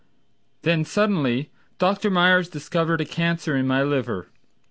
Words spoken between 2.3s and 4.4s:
discovered A cancer in my liver.